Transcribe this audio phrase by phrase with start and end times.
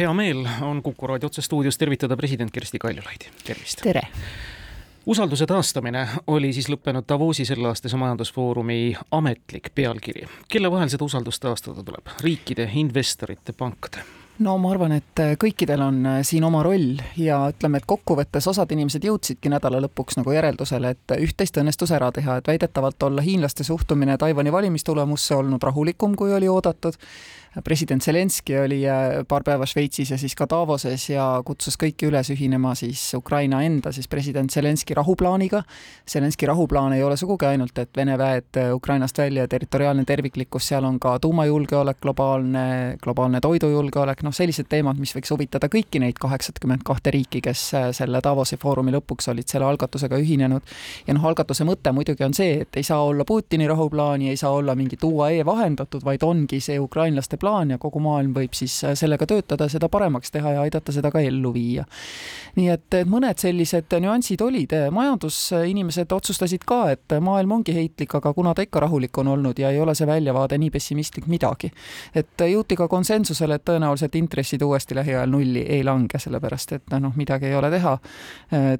[0.00, 3.82] hea meel on Kuku raadio otsestuudios tervitada president Kersti Kaljulaidi, tervist!
[3.82, 4.02] tere!
[5.06, 10.24] usalduse taastamine oli siis lõppenud Davosi selleaastase majandusfoorumi ametlik pealkiri.
[10.48, 14.04] kelle vahel seda usaldust taastada tuleb, riikide, investorite, pankade?
[14.38, 18.72] no ma arvan, et kõikidel on äh, siin oma roll ja ütleme, et kokkuvõttes osad
[18.72, 23.68] inimesed jõudsidki nädala lõpuks nagu järeldusele, et üht-teist õnnestus ära teha, et väidetavalt olla hiinlaste
[23.68, 26.96] suhtumine Taiwan'i valimistulemusse olnud rahulikum, kui oli oodatud
[27.64, 32.28] president Zelenskõi oli äh, paar päeva Šveitsis ja siis ka Davoses ja kutsus kõiki üles
[32.30, 35.64] ühinema siis Ukraina enda siis president Zelenskõi rahuplaaniga.
[36.08, 40.86] Zelenskõi rahuplaan ei ole sugugi ainult, et Vene väed äh, Ukrainast välja, territoriaalne terviklikkus, seal
[40.86, 42.66] on ka tuumajulgeolek, globaalne,
[43.02, 47.88] globaalne toidujulgeolek, noh, sellised teemad, mis võiks huvitada kõiki neid kaheksakümmend kahte riiki, kes äh,
[47.96, 50.62] selle Davosi foorumi lõpuks olid selle algatusega ühinenud.
[51.06, 54.54] ja noh, algatuse mõte muidugi on see, et ei saa olla Putini rahuplaani, ei saa
[54.54, 58.94] olla mingit UAE vahendatud, vaid ongi see ukrainlaste plaan ja kogu maailm võib siis äh,
[58.98, 61.84] sellega töötada, seda paremaks teha ja aidata seda ka ellu viia.
[62.56, 68.54] nii et mõned sellised nüansid olid, majandusinimesed otsustasid ka, et maailm ongi heitlik, aga kuna
[68.54, 71.70] ta ikka rahulik on olnud ja ei ole see väljavaade nii pessimistlik midagi,
[72.14, 77.14] et jõuti ka konsensusele, et tõenäoliselt intressid uuesti lähiajal nulli ei lange, sellepärast et noh,
[77.16, 77.96] midagi ei ole teha.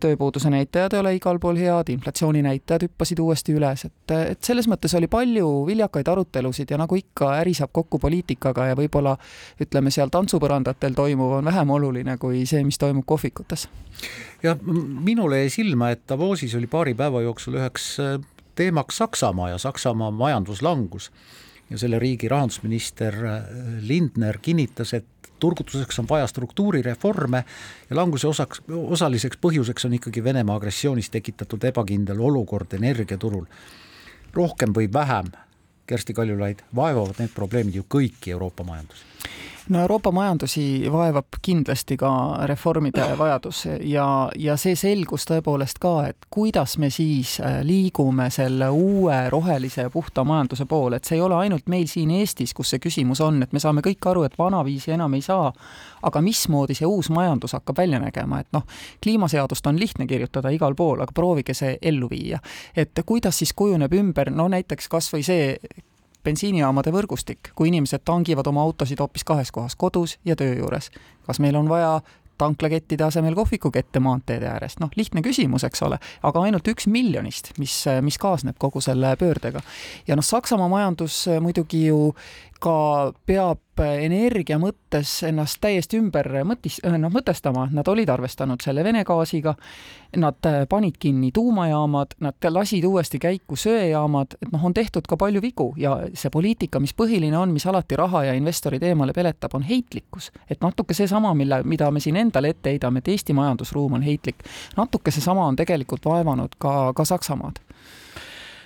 [0.01, 4.95] tööpuuduse näitajad ei ole igal pool head, inflatsiooni-näitajad hüppasid uuesti üles, et, et selles mõttes
[4.99, 9.17] oli palju viljakaid arutelusid ja nagu ikka, äri saab kokku poliitika nurgaga ja võib-olla
[9.61, 13.69] ütleme seal tantsupõrandatel toimuv on vähem oluline kui see, mis toimub kohvikutes.
[14.43, 18.21] ja minule jäi silma, et Davosis oli paari päeva jooksul üheks äh,
[18.55, 21.11] teemaks Saksamaa ja Saksamaa majanduslangus
[21.71, 23.43] ja selle riigi rahandusminister äh,
[23.81, 25.07] Lindner kinnitas, et
[25.41, 27.45] turgutuseks on vaja struktuurireforme
[27.91, 33.47] ja languse osaks, osaliseks põhjuseks on ikkagi Venemaa agressioonist tekitatud ebakindel olukord energiaturul.
[34.33, 35.33] rohkem või vähem
[35.91, 39.09] Kersti Kaljulaid, vaevavad need probleemid ju kõiki Euroopa majandusi
[39.71, 42.11] no Euroopa majandusi vaevab kindlasti ka
[42.47, 48.71] reformide vajadus ja, ja see selgus tõepoolest ka, et kuidas me siis äh, liigume selle
[48.75, 52.75] uue rohelise ja puhta majanduse poole, et see ei ole ainult meil siin Eestis, kus
[52.75, 55.53] see küsimus on, et me saame kõik aru, et vanaviisi enam ei saa,
[56.03, 58.67] aga mismoodi see uus majandus hakkab välja nägema, et noh,
[59.03, 62.41] kliimaseadust on lihtne kirjutada igal pool, aga proovige see ellu viia.
[62.77, 65.55] et kuidas siis kujuneb ümber, no näiteks kas või see
[66.25, 70.91] bensiinijaamade võrgustik, kui inimesed tangivad oma autosid hoopis kahes kohas, kodus ja töö juures.
[71.27, 72.01] kas meil on vaja
[72.41, 77.75] tanklakettide asemel kohvikukette maanteede ääres, noh, lihtne küsimus, eks ole, aga ainult üks miljonist, mis,
[78.01, 79.61] mis kaasneb kogu selle pöördega.
[80.09, 82.15] ja noh, Saksamaa majandus muidugi ju
[82.61, 89.01] ka peab energia mõttes ennast täiesti ümber mõtis-, noh, mõtestama, nad olid arvestanud selle Vene
[89.09, 89.55] gaasiga,
[90.21, 95.41] nad panid kinni tuumajaamad, nad lasid uuesti käiku söejaamad, et noh, on tehtud ka palju
[95.41, 99.65] vigu ja see poliitika, mis põhiline on, mis alati raha ja investorid eemale peletab, on
[99.65, 100.31] heitlikkus.
[100.51, 104.45] et natuke seesama, mille, mida me siin endale ette heidame, et Eesti majandusruum on heitlik,
[104.77, 107.65] natuke seesama on tegelikult vaevanud ka, ka Saksamaad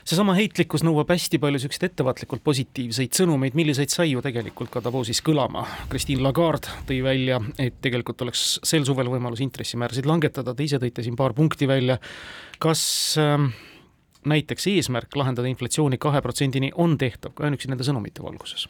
[0.04, 5.22] seesama heitlikkus nõuab hästi palju niisuguseid ettevaatlikult positiivseid sõnumeid, milliseid sai ju tegelikult ka Davosis
[5.25, 5.65] kõlama.
[5.92, 11.04] Christine Lagarde tõi välja, et tegelikult oleks sel suvel võimalus intressimäärasid langetada, te ise tõite
[11.04, 11.98] siin paar punkti välja.
[12.59, 12.82] kas
[13.20, 13.48] äh,
[14.27, 18.67] näiteks eesmärk lahendada inflatsiooni kahe protsendini on tehtav ka ainuüksi nende sõnumite valguses?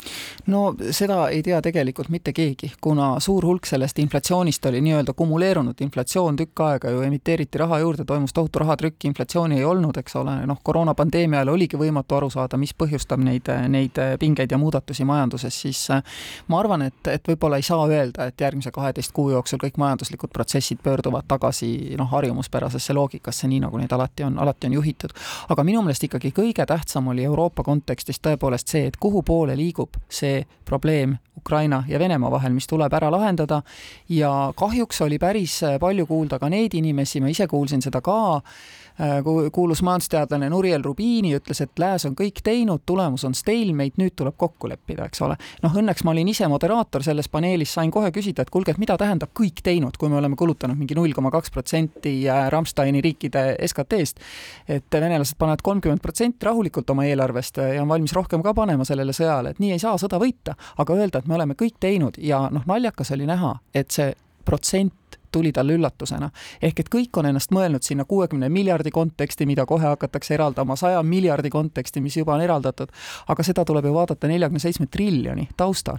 [0.47, 5.81] no seda ei tea tegelikult mitte keegi, kuna suur hulk sellest inflatsioonist oli nii-öelda kumuleerunud.
[5.81, 10.37] Inflatsioon, tükk aega ju emiteeriti raha juurde, toimus tohutu rahatrükk, inflatsiooni ei olnud, eks ole,
[10.47, 15.61] noh, koroonapandeemia ajal oligi võimatu aru saada, mis põhjustab neid, neid pingeid ja muudatusi majanduses,
[15.67, 16.03] siis äh,
[16.49, 20.33] ma arvan, et, et võib-olla ei saa öelda, et järgmise kaheteist kuu jooksul kõik majanduslikud
[20.35, 25.15] protsessid pöörduvad tagasi noh, harjumuspärasesse loogikasse, nii nagu neid alati on, alati on juhitud
[25.49, 29.99] aga minu meelest ikkagi kõige tähtsam oli Euroopa kontekstis tõepoolest see, et kuhu poole liigub
[30.09, 33.61] see probleem Ukraina ja Venemaa vahel, mis tuleb ära lahendada.
[34.09, 38.41] Ja kahjuks oli päris palju kuulda ka neid inimesi, ma ise kuulsin seda ka,
[39.53, 44.37] kuulus majandusteadlane Nuriel Rubini ütles, et lääs on kõik teinud, tulemus on stalemate, nüüd tuleb
[44.39, 45.37] kokku leppida, eks ole.
[45.63, 48.97] noh, õnneks ma olin ise moderaator selles paneelis, sain kohe küsida, et kuulge, et mida
[49.01, 53.45] tähendab kõik teinud, kui me oleme kulutanud mingi null koma kaks protsenti äh, Rammsteini riikide
[53.67, 54.23] SKT-st.
[54.69, 58.87] et venelased panevad kolmkümmend protsenti rahulikult oma eelarvest äh, ja on valmis rohkem ka panema
[58.87, 62.19] sellele sõjale, et nii ei saa sõda võita, aga öelda, et me oleme kõik teinud
[62.23, 64.13] ja noh, naljakas oli näha, et see
[64.45, 64.93] protsent
[65.35, 66.31] tuli talle üllatusena.
[66.63, 71.03] ehk et kõik on ennast mõelnud sinna kuuekümne miljardi konteksti, mida kohe hakatakse eraldama, saja
[71.03, 72.93] miljardi konteksti, mis juba on eraldatud,
[73.29, 75.99] aga seda tuleb ju vaadata neljakümne seitsme triljoni taustal.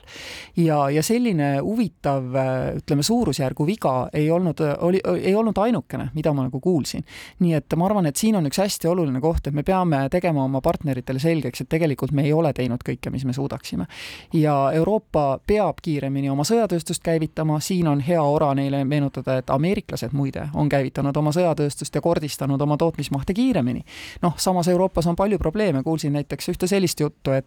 [0.58, 2.32] ja, ja selline huvitav,
[2.80, 7.04] ütleme, suurusjärgu viga ei olnud, oli, ei olnud ainukene, mida ma nagu kuulsin.
[7.40, 10.44] nii et ma arvan, et siin on üks hästi oluline koht, et me peame tegema
[10.44, 13.88] oma partneritele selgeks, et tegelikult me ei ole teinud kõike, mis me suudaksime.
[14.34, 20.13] ja Euroopa peab kiiremini oma sõjatööstust käivitama, siin on hea ora neile meenutada, et ameeriklased
[20.13, 23.86] muide on käivitanud oma sõjatööstust ja kordistanud oma tootmismahte kiiremini.
[24.22, 27.45] noh, samas Euroopas on palju probleeme, kuulsin näiteks ühte sellist juttu, et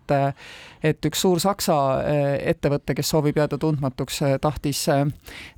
[0.82, 1.76] et üks suur Saksa
[2.06, 5.04] eh, ettevõte, kes soovib jääda tundmatuks, eh, tahtis, eh,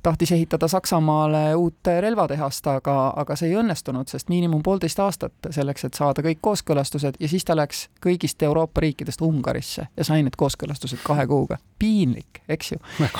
[0.03, 5.85] tahtis ehitada Saksamaale uut relvatehast, aga, aga see ei õnnestunud, sest miinimum poolteist aastat selleks,
[5.87, 10.37] et saada kõik kooskõlastused ja siis ta läks kõigist Euroopa riikidest Ungarisse ja sai need
[10.37, 11.57] kooskõlastused kahe kuuga.
[11.79, 12.77] piinlik, eks ju.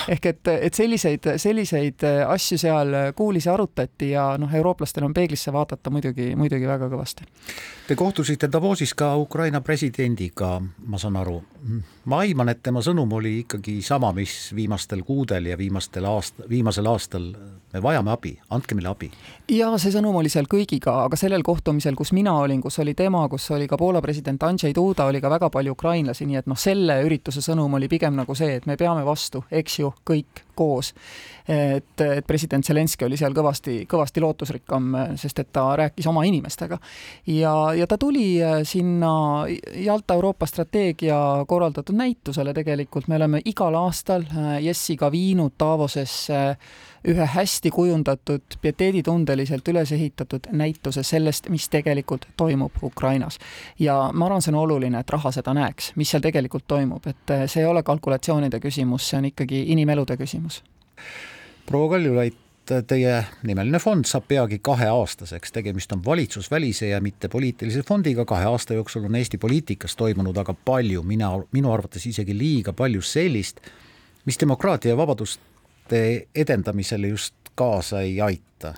[0.07, 2.80] ehk et, et selliseid, selliseid asju seal
[3.15, 7.27] kuulis ja arutati ja noh, eurooplastel on peeglisse vaadata muidugi, muidugi väga kõvasti.
[7.87, 11.41] Te kohtusite Davosis ka Ukraina presidendiga, ma saan aru.
[12.05, 16.87] ma aiman, et tema sõnum oli ikkagi sama, mis viimastel kuudel ja viimastel aast-, viimasel
[16.87, 17.33] aastal.
[17.73, 19.11] me vajame abi, andke meile abi.
[19.49, 23.27] ja see sõnum oli seal kõigiga, aga sellel kohtumisel, kus mina olin, kus oli tema,
[23.29, 26.57] kus oli ka Poola president Andrzej Duda, oli ka väga palju ukrainlasi, nii et noh,
[26.57, 30.93] selle ürituse sõnum oli pigem nagu see, et me peame vastu, eks ju, kõik koos.
[31.47, 36.77] et, et president Zelenskõi oli seal kõvasti, kõvasti lootusrikkam, sest et ta rääkis oma inimestega.
[37.27, 39.45] ja, ja ta tuli sinna
[39.75, 41.17] Jalta Euroopa strateegia
[41.47, 44.25] korraldatud näitusele tegelikult, me oleme igal aastal
[44.61, 46.41] Jessiga viinud Davosesse
[47.07, 53.39] ühe hästi kujundatud, pieteeditundeliselt üles ehitatud näituse sellest, mis tegelikult toimub Ukrainas.
[53.79, 57.35] ja ma arvan, see on oluline, et raha seda näeks, mis seal tegelikult toimub, et
[57.47, 60.63] see ei ole kalkulatsioonide küsimus, see on ikkagi inimelude küsimus.
[61.65, 62.37] proua Kaljulaid,
[62.87, 68.77] teie nimeline fond saab peagi kaheaastaseks, tegemist on valitsusvälise ja mitte poliitilise fondiga, kahe aasta
[68.77, 73.59] jooksul on Eesti poliitikas toimunud aga palju, mina, minu arvates isegi liiga palju sellist,
[74.25, 75.41] mis demokraatia ja vabadust
[75.91, 78.73] suhete edendamisele just kaasa ei aita.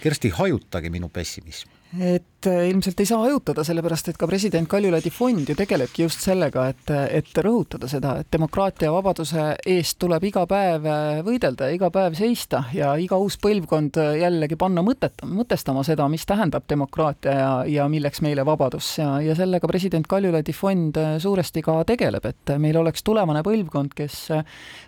[0.00, 5.48] Kersti, hajutage minu pessimismi et ilmselt ei saa hajutada, sellepärast et ka president Kaljulaidi fond
[5.48, 10.44] ju tegelebki just sellega, et, et rõhutada seda, et demokraatia ja vabaduse eest tuleb iga
[10.46, 15.24] päev äh, võidelda ja iga päev seista ja iga uus põlvkond äh, jällegi panna mõtet,
[15.26, 18.92] mõtestama seda, mis tähendab demokraatia ja, ja milleks meile vabadus.
[19.00, 24.20] Ja, ja sellega president Kaljulaidi fond suuresti ka tegeleb, et meil oleks tulevane põlvkond, kes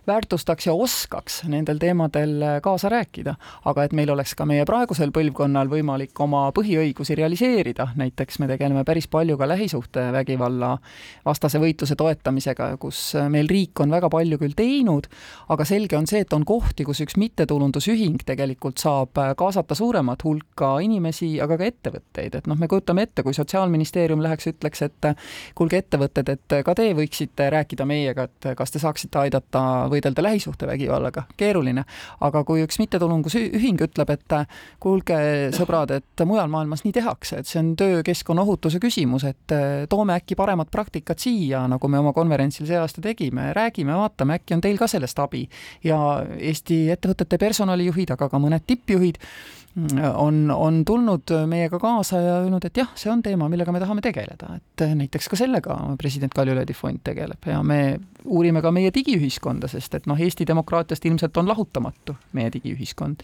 [0.07, 3.35] väärtustaks ja oskaks nendel teemadel kaasa rääkida,
[3.67, 8.47] aga et meil oleks ka meie praegusel põlvkonnal võimalik oma põhiõigusi õigusi realiseerida, näiteks me
[8.49, 10.79] tegeleme päris palju ka lähisuhtevägivalla
[11.25, 15.07] vastase võitluse toetamisega, kus meil riik on väga palju küll teinud,
[15.49, 20.79] aga selge on see, et on kohti, kus üks mittetulundusühing tegelikult saab kaasata suuremat hulka
[20.85, 25.11] inimesi, aga ka ettevõtteid, et noh, me kujutame ette, kui Sotsiaalministeerium läheks, ütleks, et
[25.57, 31.27] kuulge, ettevõtted, et ka te võiksite rääkida meiega, et kas te saaksite aidata võidelda lähisuhtevägivallaga,
[31.41, 31.85] keeruline.
[32.21, 34.39] aga kui üks mittetulundusühing ütleb, et
[34.81, 35.19] kuulge,
[35.57, 40.17] sõbrad, et mujal maailmas nii tehakse, et see on töökeskkonna ohutuse küsimus, et äh, toome
[40.19, 44.65] äkki paremat praktikat siia, nagu me oma konverentsil see aasta tegime, räägime, vaatame, äkki on
[44.65, 45.47] teil ka sellest abi.
[45.85, 46.01] ja
[46.39, 49.21] Eesti ettevõtete personalijuhid, aga ka mõned tippjuhid
[50.15, 54.03] on, on tulnud meiega kaasa ja öelnud, et jah, see on teema, millega me tahame
[54.03, 59.69] tegeleda, et näiteks ka sellega president Kaljulaidi fond tegeleb ja me uurime ka meie digiühiskonda,
[59.71, 63.23] sest et noh, Eesti demokraatiast ilmselt on lahutamatu meie digiühiskond.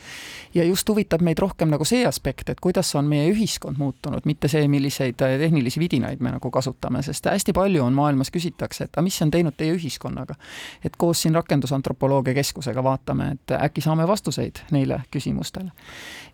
[0.55, 4.49] ja just huvitab meid rohkem nagu see aspekt, et kuidas on meie ühiskond muutunud, mitte
[4.49, 9.03] see, milliseid tehnilisi vidinaid me nagu kasutame, sest hästi palju on maailmas küsitakse, et aga
[9.03, 10.39] mis on teinud teie ühiskonnaga.
[10.85, 15.75] et koos siin Rakendusantropoloogia Keskusega vaatame, et äkki saame vastuseid neile küsimustele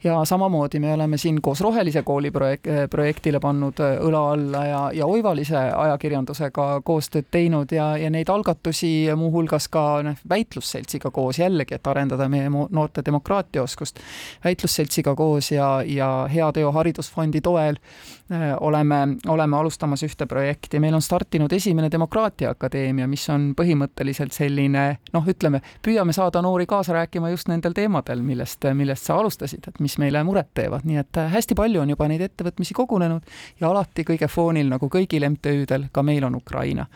[0.04, 4.80] ja samamoodi me oleme siin koos Rohelise kooli projek-, projektile pannud äh, õla alla ja,
[4.94, 11.75] ja Oivalise ajakirjandusega koostööd teinud ja, ja neid algatusi muuhulgas ka noh, väitlusseltsiga koos jällegi,
[11.78, 14.00] et arendada meie noorte demokraatiaoskust,
[14.44, 17.78] väitlusseltsiga koos ja, ja Heateo Haridusfondi toel
[18.32, 24.35] äh, oleme, oleme alustamas ühte projekti, meil on startinud esimene Demokraatia Akadeemia, mis on põhimõtteliselt
[24.35, 29.68] selline noh, ütleme, püüame saada noori kaasa rääkima just nendel teemadel, millest, millest sa alustasid,
[29.68, 32.77] et mis mis meile muret teevad, nii et äh, hästi palju on juba neid ettevõtmisi
[32.77, 33.27] kogunenud
[33.61, 36.87] ja alati kõige foonil, nagu kõigil MTÜ-del, ka meil on Ukraina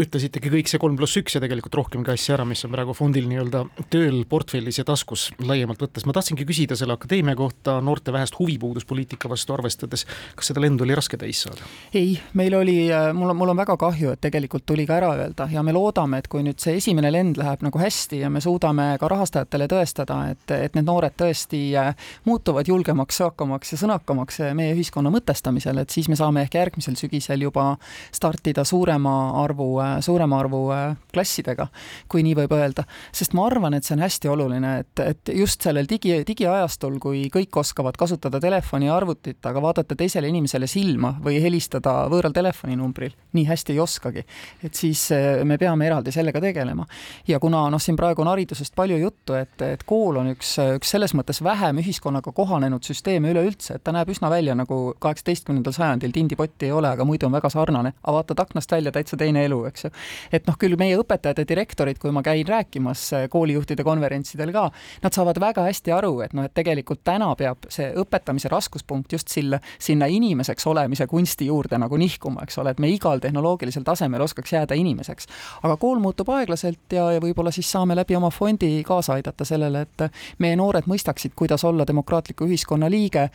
[0.00, 3.24] ütlesitegi kõik see kolm pluss üks ja tegelikult rohkemgi asja ära, mis on praegu fondil
[3.30, 3.62] nii-öelda
[3.92, 6.04] tööl portfellis ja taskus laiemalt võttes.
[6.06, 10.04] ma tahtsingi küsida selle akadeemia kohta, noorte vähest huvipuudust poliitika vastu arvestades,
[10.36, 11.64] kas seda lendu oli raske täis saada?
[11.94, 15.14] ei, meil oli, äh, mul on, mul on väga kahju, et tegelikult tuli ka ära
[15.16, 18.44] öelda ja me loodame, et kui nüüd see esimene lend läheb nagu hästi ja me
[18.44, 21.94] suudame ka rahastajatele tõestada, et, et need noored tõesti äh,
[22.28, 27.48] muutuvad julgemaks, söakamaks ja sõnakamaks meie ühiskonna mõtestamisel, et siis me saame ehk järgmisel sügisel
[27.48, 27.72] juba
[28.12, 31.68] startida suurema arvu suurema arvu äh, klassidega,
[32.08, 32.86] kui nii võib öelda.
[33.12, 37.26] sest ma arvan, et see on hästi oluline, et, et just sellel digi, digiajastul, kui
[37.32, 43.14] kõik oskavad kasutada telefoni ja arvutit, aga vaadata teisele inimesele silma või helistada võõral telefoninumbril,
[43.36, 44.26] nii hästi ei oskagi.
[44.64, 46.86] et siis äh, me peame eraldi sellega tegelema.
[47.28, 50.94] ja kuna noh, siin praegu on haridusest palju juttu, et, et kool on üks, üks
[50.96, 56.12] selles mõttes vähem ühiskonnaga kohanenud süsteem üleüldse, et ta näeb üsna välja nagu kaheksateistkümnendal sajandil,
[56.14, 59.64] tindipotti ei ole, aga muidu on väga sarnane, aga vaatad aknast välja, täitsa teine elu,
[59.70, 59.90] eks ju.
[60.32, 64.70] et noh, küll meie õpetajad ja direktorid, kui ma käin rääkimas äh, koolijuhtide konverentsidel ka,
[65.02, 69.28] nad saavad väga hästi aru, et noh, et tegelikult täna peab see õpetamise raskuspunkt just
[69.32, 74.24] sille, sinna inimeseks olemise kunsti juurde nagu nihkuma, eks ole, et me igal tehnoloogilisel tasemel
[74.26, 75.26] oskaks jääda inimeseks.
[75.62, 79.86] aga kool muutub aeglaselt ja, ja võib-olla siis saame läbi oma fondi kaasa aidata sellele,
[79.86, 83.28] et meie noored mõistaksid, kuidas olla demokraatliku ühiskonna liige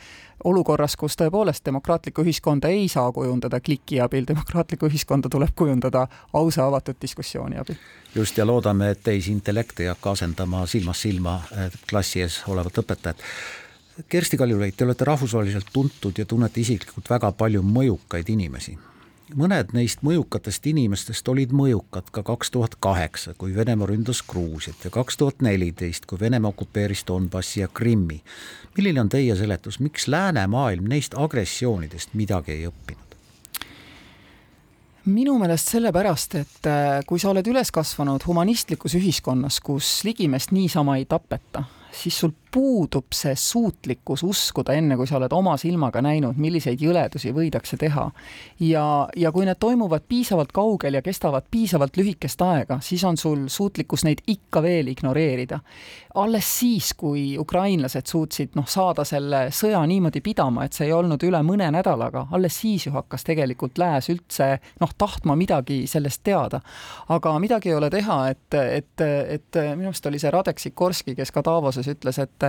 [0.44, 6.66] olukorras, kus tõepoolest demokraatlikku ühiskonda ei saa kujundada kliki abil, demokraatlikku ühiskonda tuleb kujundada ausa
[6.66, 7.74] avatud diskussiooni abil.
[8.14, 11.40] just, ja loodame, et tehisintellekt ei hakka asendama silmast silma
[11.90, 13.26] klassi ees olevat õpetajat.
[14.08, 18.78] Kersti Kaljulaid, te olete rahvusvaheliselt tuntud ja tunnete isiklikult väga palju mõjukaid inimesi
[19.38, 24.90] mõned neist mõjukatest inimestest olid mõjukad ka kaks tuhat kaheksa, kui Venemaa ründas Gruusiat ja
[24.92, 28.22] kaks tuhat neliteist, kui Venemaa okupeeris Donbassi ja Krimmi.
[28.76, 33.11] milline on teie seletus, miks läänemaailm neist agressioonidest midagi ei õppinud?
[35.10, 40.98] Minu meelest sellepärast, et äh, kui sa oled üles kasvanud humanistlikus ühiskonnas, kus ligimest niisama
[41.00, 46.36] ei tapeta, siis sul puudub see suutlikkus uskuda, enne kui sa oled oma silmaga näinud,
[46.40, 48.10] milliseid jõledusi võidakse teha.
[48.60, 48.84] ja,
[49.16, 54.04] ja kui need toimuvad piisavalt kaugel ja kestavad piisavalt lühikest aega, siis on sul suutlikkus
[54.04, 55.60] neid ikka veel ignoreerida.
[56.14, 61.24] alles siis, kui ukrainlased suutsid noh, saada selle sõja niimoodi pidama, et see ei olnud
[61.24, 66.60] üle mõne nädalaga, alles siis ju hakkas tegelikult lääs üldse noh, tahtma midagi sellest teada.
[67.08, 69.06] aga midagi ei ole teha, et, et,
[69.38, 71.42] et minu arust oli see Radek Sikorski, kes ka
[71.82, 72.42] Davosis ütles, et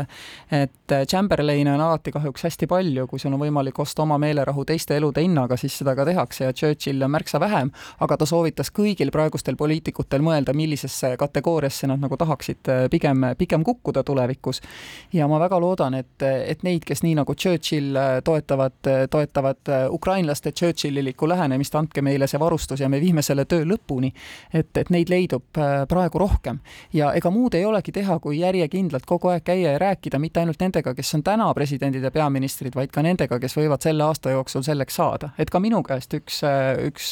[0.51, 4.95] et, Chamberlaine on alati kahjuks hästi palju, kui sul on võimalik osta oma meelerahu teiste
[4.97, 9.11] elude hinnaga, siis seda ka tehakse ja Churchill on märksa vähem, aga ta soovitas kõigil
[9.11, 14.61] praegustel poliitikutel mõelda, millisesse kategooriasse nad nagu tahaksid äh, pigem, pigem kukkuda tulevikus.
[15.13, 19.73] ja ma väga loodan, et, et neid, kes nii nagu Churchill äh, toetavad, äh, toetavad
[19.89, 24.13] ukrainlaste Churchillilikku lähenemist, andke meile see varustus ja me viime selle töö lõpuni,
[24.53, 25.49] et, et neid leidub
[25.89, 26.59] praegu rohkem.
[26.93, 30.59] ja ega muud ei olegi teha, kui järjekindlalt kogu aeg käia ja rääkida mitte ainult
[30.61, 34.65] nendega, kes on täna presidendid ja peaministrid, vaid ka nendega, kes võivad selle aasta jooksul
[34.65, 35.29] selleks saada.
[35.37, 36.41] et ka minu käest üks,
[36.87, 37.11] üks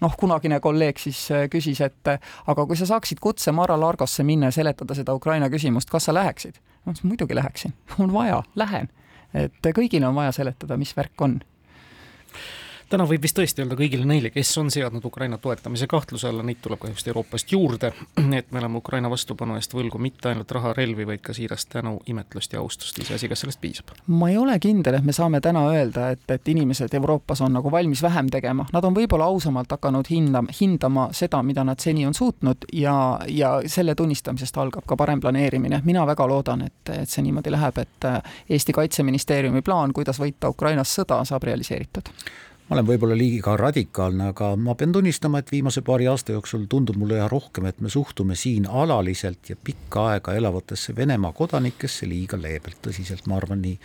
[0.00, 2.12] noh, kunagine kolleeg siis küsis, et
[2.46, 6.60] aga kui sa saaksid kutse Mar-a-Lagosse minna ja seletada seda Ukraina küsimust, kas sa läheksid?
[6.84, 8.88] ma ütlesin muidugi läheksin, on vaja, lähen.
[9.34, 11.40] et kõigile on vaja seletada, mis värk on
[12.88, 16.60] täna võib vist tõesti öelda kõigile neile, kes on seadnud Ukraina toetamise kahtluse alla, neid
[16.62, 17.92] tuleb kahjuks Euroopast juurde,
[18.38, 21.96] et me oleme Ukraina vastupanu eest võlgu mitte ainult raha, relvi, vaid ka siirast tänu,
[22.06, 23.94] imetlust ja austust, iseasi, kas sellest piisab?
[24.06, 27.72] ma ei ole kindel, et me saame täna öelda, et, et inimesed Euroopas on nagu
[27.72, 32.14] valmis vähem tegema, nad on võib-olla ausamalt hakanud hindama, hindama seda, mida nad seni on
[32.14, 32.96] suutnud ja,
[33.28, 35.82] ja selle tunnistamisest algab ka parem planeerimine.
[35.84, 38.10] mina väga loodan, et, et see niimoodi läheb, et
[38.50, 42.14] Eesti Kaitseministeeriumi plaan, kuidas võita Ukrainas sõda, saab realiseeritud
[42.66, 46.96] ma olen võib-olla liiga radikaalne, aga ma pean tunnistama, et viimase paari aasta jooksul tundub
[46.98, 52.38] mulle üha rohkem, et me suhtume siin alaliselt ja pikka aega elavatesse Venemaa kodanikesse liiga
[52.40, 53.76] leebelt, tõsiselt ma arvan nii.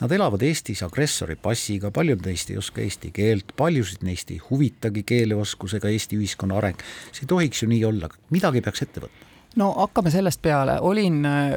[0.00, 5.04] Nad elavad Eestis agressori passiga, paljud neist ei oska eesti keelt, paljusid neist ei huvitagi
[5.06, 6.82] keeleoskusega Eesti ühiskonna areng.
[7.12, 11.24] see ei tohiks ju nii olla, midagi peaks ette võtma no hakkame sellest peale, olin
[11.26, 11.52] äh,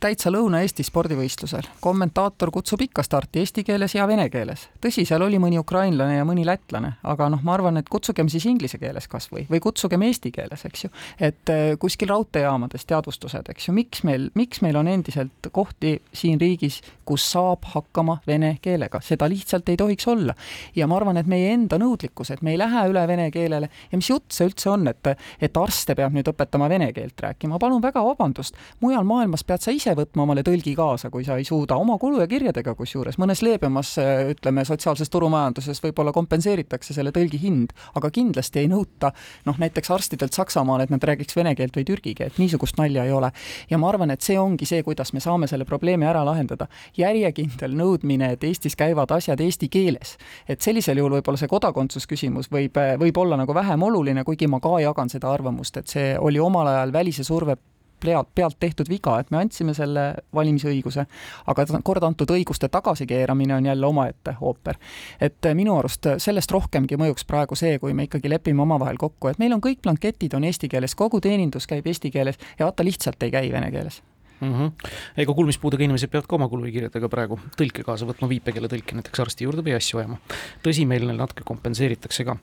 [0.00, 4.68] täitsa Lõuna-Eesti spordivõistlusel, kommentaator kutsub ikka starti eesti keeles ja vene keeles.
[4.84, 8.46] tõsi, seal oli mõni ukrainlane ja mõni lätlane, aga noh, ma arvan, et kutsugem siis
[8.50, 10.92] inglise keeles kas või, või kutsugem eesti keeles, eks ju.
[11.20, 16.40] et äh, kuskil raudteejaamades teadvustused, eks ju, miks meil, miks meil on endiselt kohti siin
[16.40, 20.34] riigis, kus saab hakkama vene keelega, seda lihtsalt ei tohiks olla.
[20.76, 23.98] ja ma arvan, et meie enda nõudlikkus, et me ei lähe üle vene keelele ja
[23.98, 27.58] mis jutt see üldse on, et, et arste peab nüüd õpetama vene keelt rääkima, rääkima,
[27.58, 31.44] palun väga vabandust, mujal maailmas pead sa ise võtma omale tõlgi kaasa, kui sa ei
[31.44, 33.94] suuda, oma kulu ja kirjadega kusjuures, mõnes leebemas,
[34.32, 39.12] ütleme, sotsiaalses turumajanduses võib-olla kompenseeritakse selle tõlgi hind, aga kindlasti ei nõuta
[39.46, 43.12] noh, näiteks arstidelt Saksamaal, et nad räägiks vene keelt või türgi keelt, niisugust nalja ei
[43.12, 43.30] ole.
[43.70, 46.66] ja ma arvan, et see ongi see, kuidas me saame selle probleemi ära lahendada.
[46.96, 50.16] järjekindel nõudmine, et Eestis käivad asjad eesti keeles.
[50.48, 54.80] et sellisel juhul võib-olla see kodakondsusküsimus võib, võib olla nagu vähem oluline, kuigi ma ka
[54.82, 57.58] jagan seda arvamust, et see oli omal ajal välise surve
[58.00, 61.04] pealt, pealt tehtud viga, et me andsime selle valimisõiguse,
[61.50, 64.78] aga kord antud õiguste tagasikeeramine on jälle omaette ooper.
[65.20, 69.38] et minu arust sellest rohkemgi mõjuks praegu see, kui me ikkagi lepime omavahel kokku, et
[69.38, 73.22] meil on kõik blanketid on eesti keeles, kogu teenindus käib eesti keeles ja vaata, lihtsalt
[73.22, 74.02] ei käi vene keeles
[74.40, 74.54] mm.
[74.54, 74.90] -hmm.
[75.16, 79.64] ega kuulmispuudega inimesed peavad ka oma kuluvikirjadega praegu tõlke kaasa võtma, viipekeeletõlke näiteks arsti juurde
[79.64, 80.18] või asju ajama.
[80.62, 82.36] tõsi, meil neil natuke kompenseeritakse ka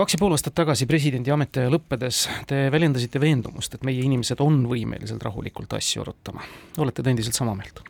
[0.00, 4.62] kaks ja pool aastat tagasi presidendi ametiaja lõppedes te väljendasite veendumust, et meie inimesed on
[4.70, 6.46] võimelised rahulikult asju arutama.
[6.80, 7.82] olete te endiselt sama meelt?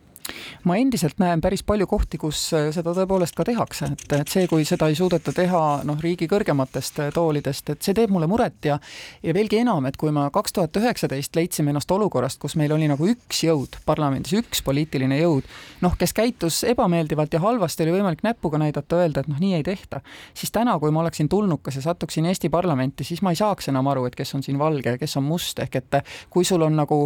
[0.65, 4.47] Ma endiselt näen päris palju kohti, kus äh, seda tõepoolest ka tehakse, et, et see,
[4.51, 8.71] kui seda ei suudeta teha noh, riigi kõrgematest äh, toolidest, et see teeb mulle muret
[8.71, 8.79] ja
[9.23, 12.89] ja veelgi enam, et kui me kaks tuhat üheksateist leidsime ennast olukorrast, kus meil oli
[12.91, 15.49] nagu üks jõud parlamendis, üks poliitiline jõud,
[15.85, 19.67] noh, kes käitus ebameeldivalt ja halvasti, oli võimalik näpuga näidata, öelda, et noh, nii ei
[19.67, 20.03] tehta,
[20.35, 23.91] siis täna, kui ma oleksin tulnukas ja satuksin Eesti parlamenti, siis ma ei saaks enam
[23.93, 26.77] aru, et kes on siin valge ja kes on must, ehk et kui sul on
[26.79, 27.01] nagu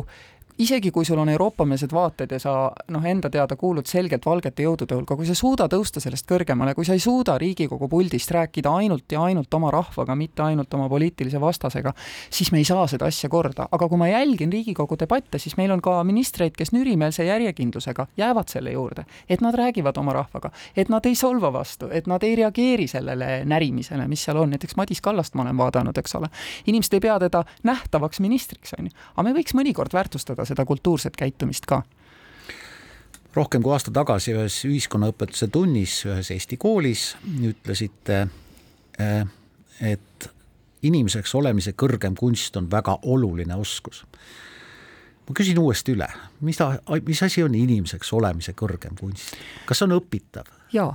[0.58, 2.52] isegi kui sul on Euroopa-meelsed vaated ja sa
[2.94, 6.76] noh, enda teada kuulud selgelt valgete jõudude hulka, kui sa ei suuda tõusta sellest kõrgemale,
[6.78, 10.87] kui sa ei suuda Riigikogu puldist rääkida ainult ja ainult oma rahvaga, mitte ainult oma
[10.88, 11.90] poliitilise vastasega,
[12.30, 13.66] siis me ei saa seda asja korda.
[13.73, 18.49] aga kui ma jälgin Riigikogu debatte, siis meil on ka ministreid, kes nürimeelse järjekindlusega jäävad
[18.49, 22.37] selle juurde, et nad räägivad oma rahvaga, et nad ei solva vastu, et nad ei
[22.37, 26.30] reageeri sellele närimisele, mis seal on, näiteks Madis Kallast ma olen vaadanud, eks ole.
[26.66, 30.65] inimesed ei pea teda nähtavaks ministriks, on ju, aga me võiks mõnikord väärtustada seda, seda
[30.69, 31.83] kultuurset käitumist ka
[33.35, 38.27] rohkem kui aasta tagasi ühes ühiskonnaõpetuse tunnis ühes Eesti koolis ütlesite,
[38.99, 39.25] eh,
[39.81, 40.29] et
[40.85, 44.05] inimeseks olemise kõrgem kunst on väga oluline oskus.
[45.29, 46.07] ma küsin uuesti üle,
[46.41, 49.37] mis ta, mis asi on inimeseks olemise kõrgem kunst,
[49.67, 50.51] kas see on õpitav?
[50.73, 50.93] jaa,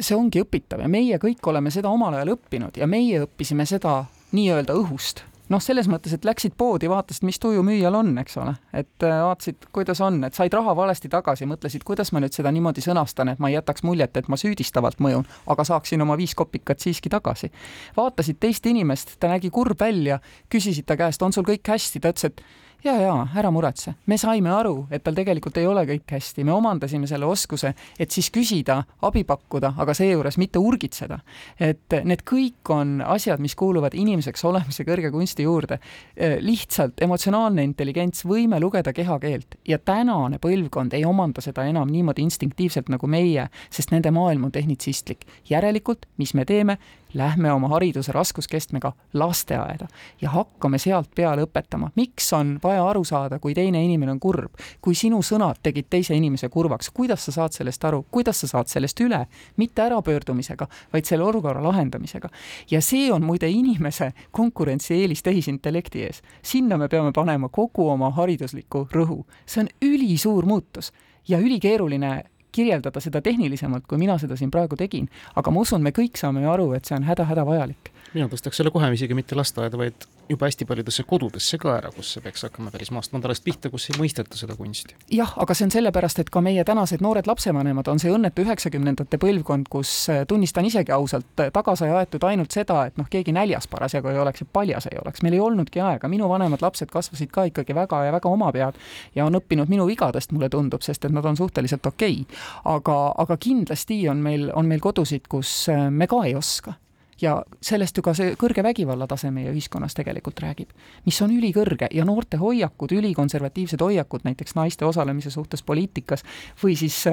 [0.00, 4.04] see ongi õpitav ja meie kõik oleme seda omal ajal õppinud ja meie õppisime seda
[4.32, 5.22] nii-öelda õhust
[5.52, 9.16] noh, selles mõttes, et läksid poodi, vaatasid, mis tuju müüjal on, eks ole, et äh,
[9.26, 13.32] vaatasid, kuidas on, et said raha valesti tagasi, mõtlesid, kuidas ma nüüd seda niimoodi sõnastan,
[13.32, 17.12] et ma ei jätaks muljet, et ma süüdistavalt mõjun, aga saaksin oma viis kopikat siiski
[17.12, 17.52] tagasi.
[17.96, 20.20] vaatasid teist inimest, ta nägi kurb välja,
[20.52, 22.42] küsisid ta käest, on sul kõik hästi, ta ütles, et
[22.84, 26.54] ja, ja ära muretse, me saime aru, et tal tegelikult ei ole kõik hästi, me
[26.54, 31.18] omandasime selle oskuse, et siis küsida, abi pakkuda, aga seejuures mitte urgitseda.
[31.60, 35.78] et need kõik on asjad, mis kuuluvad inimeseks olemise kõrge kunsti juurde.
[36.16, 42.22] Eh, lihtsalt emotsionaalne intelligents, võime lugeda kehakeelt ja tänane põlvkond ei omanda seda enam niimoodi
[42.22, 45.26] instinktiivselt nagu meie, sest nende maailm on tehnitsistlik.
[45.48, 46.78] järelikult, mis me teeme,
[47.16, 49.86] lähme oma hariduse raskuskestmega lasteaeda
[50.20, 54.60] ja hakkame sealt peale õpetama, miks on vaja aru saada, kui teine inimene on kurb,
[54.80, 58.70] kui sinu sõnad tegid teise inimese kurvaks, kuidas sa saad sellest aru, kuidas sa saad
[58.72, 59.22] sellest üle,
[59.56, 62.28] mitte ärapöördumisega, vaid selle olukorra lahendamisega.
[62.70, 66.22] ja see on muide inimese konkurentsieelis tehisintellekti ees.
[66.42, 69.24] sinna me peame panema kogu oma haridusliku rõhu.
[69.46, 70.92] see on ülisuur muutus
[71.28, 72.22] ja ülikeeruline
[72.56, 76.44] kirjeldada seda tehnilisemalt, kui mina seda siin praegu tegin, aga ma usun, me kõik saame
[76.44, 80.46] ju aru, et see on häda-hädavajalik mina tõstaks selle kohe isegi mitte lasteaeda, vaid juba
[80.46, 83.98] hästi paljudesse kodudesse ka ära, kus see peaks hakkama päris maast madalast pihta, kus ei
[84.00, 84.96] mõisteta seda kunsti.
[85.12, 89.20] jah, aga see on sellepärast, et ka meie tänased noored lapsevanemad on see õnnetu üheksakümnendate
[89.22, 93.34] põlvkond, kus äh, tunnistan isegi ausalt, äh, taga sai aetud ainult seda, et noh, keegi
[93.36, 96.90] näljas parasjagu ei oleks ja paljas ei oleks, meil ei olnudki aega, minu vanemad lapsed
[96.90, 98.80] kasvasid ka ikkagi väga ja väga omapead
[99.14, 102.24] ja on õppinud minu vigadest, mulle tundub, sest et nad on suhteliselt okei.
[102.26, 102.42] Okay..
[102.64, 106.74] aga, aga kindlasti on meil, on meil kodusid, kus äh, me ka ei oska
[107.22, 110.74] ja sellest ju ka see kõrge vägivallatase meie ühiskonnas tegelikult räägib,
[111.06, 116.24] mis on ülikõrge ja noorte hoiakud, ülikonservatiivsed hoiakud näiteks naiste osalemise suhtes poliitikas
[116.62, 117.04] või siis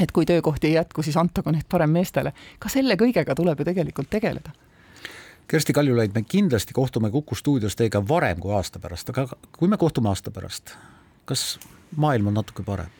[0.00, 2.32] et kui töökohti ei jätku, siis antagu need parem meestele.
[2.58, 4.52] ka selle kõigega tuleb ju tegelikult tegeleda.
[5.46, 9.76] Kersti Kaljulaid, me kindlasti kohtume Kuku stuudios teiega varem kui aasta pärast, aga kui me
[9.76, 10.74] kohtume aasta pärast,
[11.24, 11.58] kas
[11.96, 12.90] maailm on natuke parem?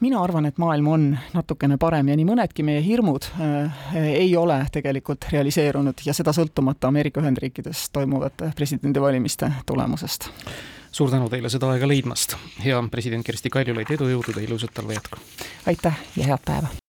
[0.00, 4.60] Mina arvan, et maailm on natukene parem ja nii mõnedki meie hirmud äh, ei ole
[4.72, 10.30] tegelikult realiseerunud ja seda sõltumata Ameerika Ühendriikides toimuvate presidendivalimiste tulemusest.
[10.92, 14.98] suur tänu teile seda aega leidmast, hea president Kersti Kaljulaid, edu, jõudu teile, ilusat talve
[14.98, 15.22] jätku!
[15.66, 16.85] aitäh ja head päeva!